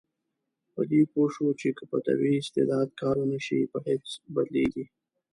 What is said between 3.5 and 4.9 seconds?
په هېڅ بدلیږي.